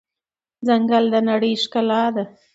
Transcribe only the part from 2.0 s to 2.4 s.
ده.